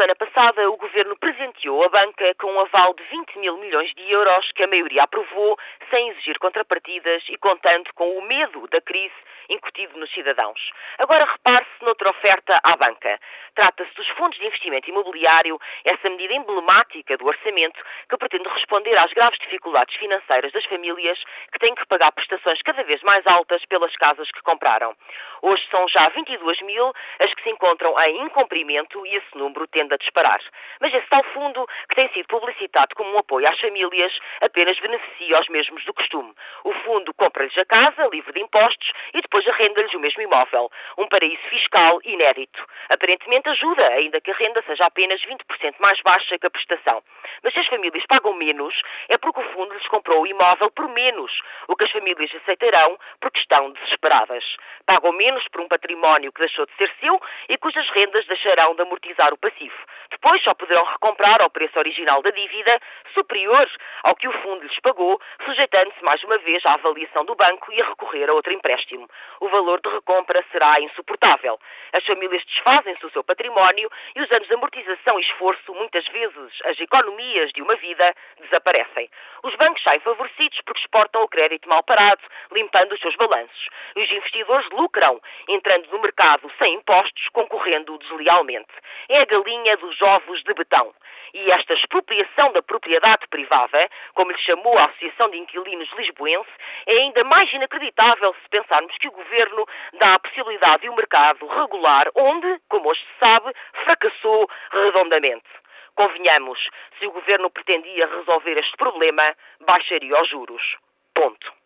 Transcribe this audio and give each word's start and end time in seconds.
semana 0.00 0.14
passada, 0.14 0.70
o 0.70 0.78
Governo 0.78 1.14
presenteou 1.70 1.84
a 1.84 1.88
banca 1.88 2.34
com 2.34 2.52
um 2.52 2.60
aval 2.60 2.94
de 2.94 3.02
20 3.04 3.38
mil 3.38 3.56
milhões 3.58 3.92
de 3.94 4.10
euros 4.10 4.50
que 4.52 4.64
a 4.64 4.66
maioria 4.66 5.04
aprovou, 5.04 5.56
sem 5.88 6.08
exigir 6.08 6.38
contrapartidas 6.38 7.22
e 7.28 7.36
contando 7.38 7.88
com 7.94 8.18
o 8.18 8.22
medo 8.22 8.66
da 8.68 8.80
crise 8.80 9.14
incutido 9.50 9.98
nos 9.98 10.10
cidadãos. 10.12 10.60
Agora 10.98 11.24
repare-se 11.24 11.84
noutra 11.84 12.10
oferta 12.10 12.60
à 12.62 12.76
banca. 12.76 13.18
Trata-se 13.54 13.92
dos 13.94 14.08
fundos 14.10 14.38
de 14.38 14.46
investimento 14.46 14.88
imobiliário, 14.88 15.60
essa 15.84 16.08
medida 16.08 16.34
emblemática 16.34 17.16
do 17.16 17.26
orçamento 17.26 17.82
que 18.08 18.16
pretende 18.16 18.48
responder 18.48 18.96
às 18.96 19.12
graves 19.12 19.38
dificuldades 19.40 19.94
financeiras 19.96 20.52
das 20.52 20.64
famílias 20.66 21.18
que 21.52 21.58
têm 21.58 21.74
que 21.74 21.86
pagar 21.86 22.12
prestações 22.12 22.62
cada 22.62 22.82
vez 22.84 23.02
mais 23.02 23.26
altas 23.26 23.64
pelas 23.66 23.94
casas 23.96 24.30
que 24.30 24.42
compraram. 24.42 24.94
Hoje 25.42 25.66
são 25.70 25.88
já 25.88 26.08
22 26.10 26.60
mil 26.62 26.92
as 27.18 27.34
que 27.34 27.42
se 27.42 27.50
encontram 27.50 27.98
em 28.00 28.22
incumprimento 28.22 29.04
e 29.06 29.16
esse 29.16 29.36
número 29.36 29.66
tende 29.68 29.94
a 29.94 29.98
disparar. 29.98 30.40
Mas 30.80 30.94
esse 30.94 31.06
tal 31.08 31.24
fundo, 31.24 31.59
que 31.88 31.94
tem 31.94 32.08
sido 32.10 32.26
publicitado 32.26 32.94
como 32.94 33.14
um 33.14 33.18
apoio 33.18 33.48
às 33.48 33.58
famílias, 33.60 34.12
apenas 34.40 34.78
beneficia 34.78 35.40
os 35.40 35.48
mesmos 35.48 35.84
do 35.84 35.94
costume. 35.94 36.32
O 36.64 36.72
fundo 36.84 37.12
compra-lhes 37.14 37.56
a 37.58 37.64
casa, 37.64 38.08
livre 38.12 38.32
de 38.32 38.40
impostos, 38.40 38.92
e 39.14 39.20
depois 39.20 39.46
arrenda-lhes 39.48 39.94
o 39.94 40.00
mesmo 40.00 40.22
imóvel. 40.22 40.70
Um 40.98 41.08
paraíso 41.08 41.42
fiscal 41.48 42.00
inédito. 42.04 42.64
Aparentemente 42.88 43.48
ajuda, 43.48 43.86
ainda 43.88 44.20
que 44.20 44.30
a 44.30 44.34
renda 44.34 44.62
seja 44.62 44.84
apenas 44.86 45.20
20% 45.22 45.74
mais 45.78 46.00
baixa 46.02 46.38
que 46.38 46.46
a 46.46 46.50
prestação. 46.50 47.02
Mas 47.42 47.52
se 47.52 47.60
as 47.60 47.66
famílias 47.66 48.04
pagam 48.06 48.34
menos, 48.34 48.74
é 49.08 49.16
porque 49.18 49.40
o 49.40 49.52
fundo 49.52 49.74
lhes 49.74 49.86
comprou 49.88 50.22
o 50.22 50.26
imóvel 50.26 50.70
por 50.70 50.88
menos, 50.88 51.32
o 51.68 51.76
que 51.76 51.84
as 51.84 51.90
famílias 51.90 52.30
aceitarão 52.34 52.98
porque 53.20 53.38
estão 53.38 53.70
desesperadas. 53.72 54.44
Pagam 54.86 55.12
menos 55.12 55.46
por 55.48 55.60
um 55.60 55.68
património 55.68 56.32
que 56.32 56.40
deixou 56.40 56.66
de 56.66 56.72
ser 56.74 56.90
seu 57.00 57.20
e 57.48 57.56
cujas 57.58 57.88
rendas 57.90 58.26
deixarão 58.26 58.74
de 58.74 58.82
amortizar 58.82 59.32
o 59.32 59.38
passivo. 59.38 59.76
Depois 60.10 60.42
só 60.42 60.54
poderão 60.54 60.84
recomprar 60.84 61.39
ao 61.40 61.50
preço 61.50 61.78
original 61.78 62.22
da 62.22 62.30
dívida, 62.30 62.80
superior 63.14 63.68
ao 64.02 64.14
que 64.14 64.28
o 64.28 64.32
fundo 64.42 64.62
lhes 64.62 64.80
pagou, 64.80 65.20
sujeitando-se 65.44 66.02
mais 66.02 66.22
uma 66.24 66.38
vez 66.38 66.64
à 66.66 66.74
avaliação 66.74 67.24
do 67.24 67.34
banco 67.34 67.72
e 67.72 67.80
a 67.80 67.88
recorrer 67.88 68.28
a 68.28 68.32
outro 68.32 68.52
empréstimo. 68.52 69.08
O 69.40 69.48
valor 69.48 69.80
de 69.80 69.90
recompra 69.90 70.44
será 70.52 70.80
insuportável. 70.80 71.58
As 71.92 72.04
famílias 72.04 72.44
desfazem-se 72.44 73.00
do 73.00 73.10
seu 73.10 73.24
património 73.24 73.90
e 74.14 74.20
os 74.20 74.30
anos 74.30 74.48
de 74.48 74.54
amortização 74.54 75.18
e 75.18 75.22
esforço, 75.22 75.74
muitas 75.74 76.06
vezes 76.08 76.58
as 76.64 76.78
economias 76.80 77.50
de 77.52 77.62
uma 77.62 77.74
vida, 77.76 78.14
desaparecem. 78.40 79.08
Os 79.42 79.54
bancos 79.56 79.82
saem 79.82 80.00
favorecidos 80.00 80.60
porque 80.66 80.80
exportam 80.80 81.22
o 81.22 81.28
crédito 81.28 81.68
mal 81.68 81.82
parado, 81.82 82.20
limpando 82.52 82.92
os 82.92 83.00
seus 83.00 83.16
balanços. 83.16 83.68
E 83.96 84.02
os 84.02 84.10
investidores 84.10 84.68
lucram, 84.70 85.20
entrando 85.48 85.88
no 85.90 86.00
mercado 86.00 86.50
sem 86.58 86.74
impostos, 86.74 87.28
concorrendo 87.32 87.96
deslealmente. 87.98 88.72
É 89.08 89.20
a 89.20 89.24
galinha 89.24 89.76
dos 89.78 90.00
ovos 90.02 90.42
de 90.42 90.52
betão. 90.52 90.92
E 91.32 91.50
esta 91.52 91.74
expropriação 91.74 92.52
da 92.52 92.62
propriedade 92.62 93.26
privada, 93.28 93.88
como 94.14 94.32
lhe 94.32 94.38
chamou 94.38 94.76
a 94.76 94.86
Associação 94.86 95.30
de 95.30 95.38
Inquilinos 95.38 95.90
Lisboense, 95.96 96.50
é 96.86 96.92
ainda 96.92 97.22
mais 97.24 97.50
inacreditável 97.52 98.34
se 98.42 98.48
pensarmos 98.50 98.96
que 98.98 99.08
o 99.08 99.12
Governo 99.12 99.66
dá 99.94 100.14
a 100.14 100.18
possibilidade 100.18 100.82
de 100.82 100.90
um 100.90 100.96
mercado 100.96 101.46
regular 101.46 102.08
onde, 102.14 102.60
como 102.68 102.90
hoje 102.90 103.00
se 103.00 103.18
sabe, 103.20 103.52
fracassou 103.84 104.50
redondamente. 104.72 105.44
Convenhamos, 105.94 106.58
se 106.98 107.06
o 107.06 107.10
Governo 107.12 107.50
pretendia 107.50 108.06
resolver 108.06 108.58
este 108.58 108.76
problema, 108.76 109.34
baixaria 109.60 110.20
os 110.20 110.28
juros. 110.28 110.62
Ponto. 111.14 111.59